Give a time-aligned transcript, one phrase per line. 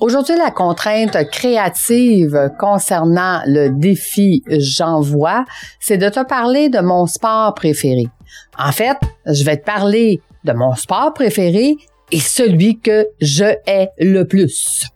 [0.00, 5.44] Aujourd'hui, la contrainte créative concernant le défi J'envoie,
[5.78, 8.08] c'est de te parler de mon sport préféré.
[8.58, 11.76] En fait, je vais te parler de mon sport préféré
[12.10, 14.86] et celui que je hais le plus.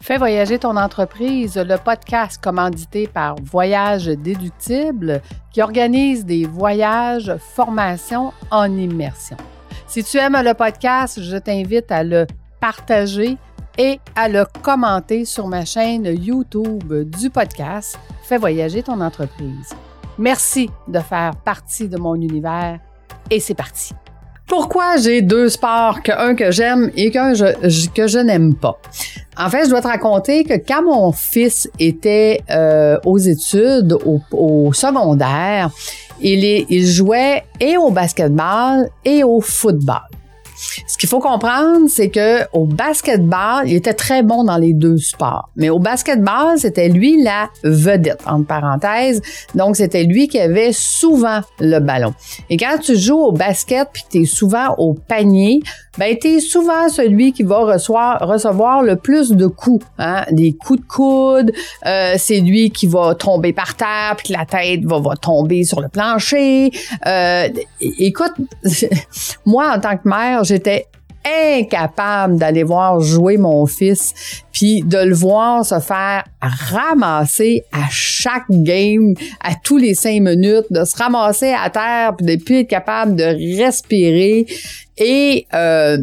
[0.00, 5.20] Fais voyager ton entreprise, le podcast commandité par Voyage Déductible
[5.52, 9.36] qui organise des voyages, formations en immersion.
[9.88, 12.28] Si tu aimes le podcast, je t'invite à le
[12.60, 13.36] partager
[13.78, 19.74] et à le commenter sur ma chaîne YouTube du podcast Fais voyager ton entreprise.
[20.18, 22.78] Merci de faire partie de mon univers
[23.30, 23.92] et c'est parti.
[24.46, 28.78] Pourquoi j'ai deux sports, qu'un que j'aime et qu'un que je n'aime pas?
[29.36, 33.96] En fait, je dois te raconter que quand mon fils était euh, aux études,
[34.30, 35.70] au, secondaire,
[36.20, 40.02] il, il jouait et au basketball et au football.
[40.86, 44.98] Ce qu'il faut comprendre, c'est que au basketball, il était très bon dans les deux
[44.98, 45.50] sports.
[45.56, 49.22] Mais au basketball, c'était lui la vedette, entre parenthèses.
[49.54, 52.14] Donc, c'était lui qui avait souvent le ballon.
[52.50, 55.60] Et quand tu joues au basket puis tu es souvent au panier,
[55.98, 60.24] ben tu es souvent celui qui va recevoir, le plus de coups, hein?
[60.30, 61.52] des coups de coude,
[61.86, 65.80] euh, c'est lui qui va tomber par terre puis que la tête va, tomber sur
[65.80, 66.72] le plancher.
[67.06, 67.48] Euh,
[67.80, 68.32] écoute,
[69.46, 70.86] moi en tant que mère, j'étais
[71.24, 78.44] incapable d'aller voir jouer mon fils puis de le voir se faire ramasser à chaque
[78.50, 82.68] game à tous les cinq minutes de se ramasser à terre puis de plus être
[82.68, 84.46] capable de respirer
[84.96, 85.98] et, euh,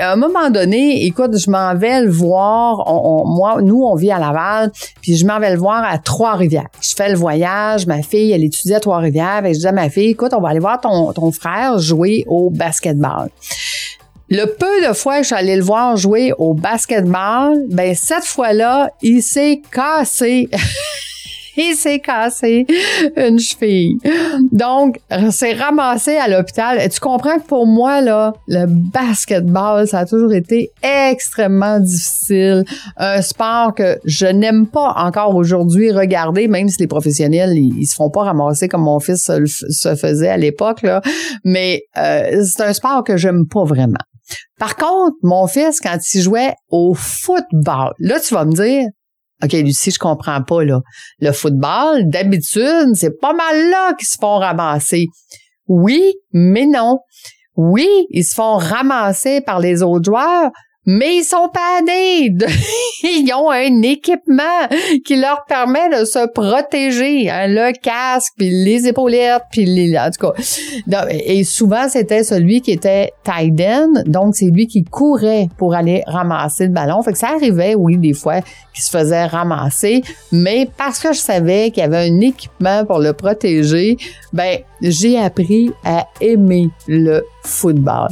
[0.00, 2.78] à un moment donné, écoute, je m'en vais le voir.
[3.26, 6.68] moi, nous, on vit à Laval, puis je m'en vais le voir à Trois-Rivières.
[6.80, 7.86] Je fais le voyage.
[7.86, 9.44] Ma fille, elle étudie à Trois-Rivières.
[9.44, 12.24] Et je dis à ma fille, écoute, on va aller voir ton, ton frère jouer
[12.26, 13.28] au basketball.
[14.34, 18.88] Le peu de fois que je allée le voir jouer au basketball, ben cette fois-là,
[19.02, 20.48] il s'est cassé.
[21.58, 22.64] il s'est cassé
[23.14, 23.98] une cheville.
[24.50, 24.98] Donc,
[25.30, 26.80] c'est ramassé à l'hôpital.
[26.80, 32.64] Et tu comprends que pour moi, là, le basketball, ça a toujours été extrêmement difficile.
[32.96, 37.96] Un sport que je n'aime pas encore aujourd'hui regarder, même si les professionnels, ils, se
[37.96, 41.02] font pas ramasser comme mon fils se, faisait à l'époque, là.
[41.44, 43.98] Mais euh, c'est un sport que j'aime pas vraiment.
[44.58, 48.86] Par contre, mon fils, quand il jouait au football, là, tu vas me dire,
[49.42, 50.80] OK, Lucie, je comprends pas, là.
[51.20, 55.06] Le football, d'habitude, c'est pas mal là qu'ils se font ramasser.
[55.66, 56.98] Oui, mais non.
[57.56, 60.50] Oui, ils se font ramasser par les autres joueurs,
[60.84, 62.46] mais ils sont pas De...
[63.04, 64.42] ils ont un équipement
[65.04, 67.30] qui leur permet de se protéger.
[67.30, 69.96] Hein, le casque, puis les épaulettes, puis les...
[69.96, 71.06] En tout cas.
[71.10, 74.02] Et souvent, c'était celui qui était tight end.
[74.06, 77.02] Donc, c'est lui qui courait pour aller ramasser le ballon.
[77.02, 78.40] Fait que ça arrivait, oui, des fois,
[78.74, 80.02] qu'il se faisait ramasser.
[80.32, 83.96] Mais parce que je savais qu'il y avait un équipement pour le protéger,
[84.32, 88.08] ben, j'ai appris à aimer le football.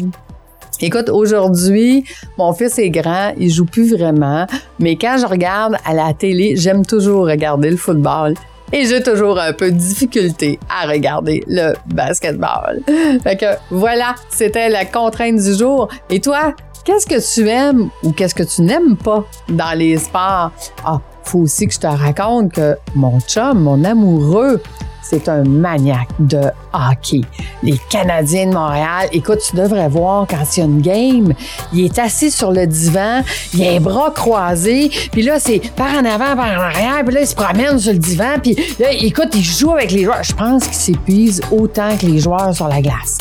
[0.82, 2.04] Écoute, aujourd'hui,
[2.38, 4.46] mon fils est grand, il joue plus vraiment,
[4.78, 8.32] mais quand je regarde à la télé, j'aime toujours regarder le football.
[8.72, 12.80] Et j'ai toujours un peu de difficulté à regarder le basketball.
[13.22, 15.88] Fait que voilà, c'était la contrainte du jour.
[16.08, 16.54] Et toi,
[16.84, 20.52] qu'est-ce que tu aimes ou qu'est-ce que tu n'aimes pas dans les sports?
[20.84, 24.62] Ah, faut aussi que je te raconte que mon chum, mon amoureux,
[25.03, 27.22] c'est un maniaque de hockey.
[27.62, 31.34] Les Canadiens de Montréal, écoute, tu devrais voir quand il y a une game,
[31.72, 33.22] il est assis sur le divan,
[33.55, 37.15] il a les bras croisés, puis là, c'est par en avant, par en arrière, puis
[37.15, 40.22] là, il se promène sur le divan, puis là, écoute, il joue avec les joueurs.
[40.22, 43.19] Je pense qu'il s'épuise autant que les joueurs sur la glace.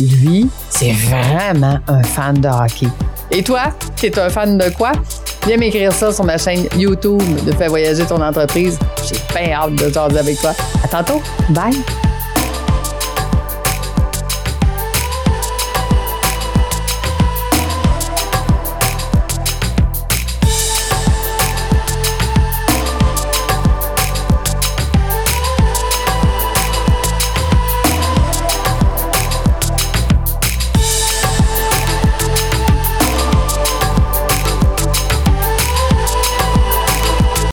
[0.00, 2.88] Lui, c'est vraiment un fan de hockey.
[3.30, 3.64] Et toi,
[3.96, 4.92] t'es un fan de quoi?
[5.46, 8.78] Viens m'écrire ça sur ma chaîne YouTube de Fais voyager ton entreprise.
[9.04, 10.52] J'ai bien hâte de jaser avec toi.
[10.82, 11.22] À tantôt.
[11.50, 11.72] Bye.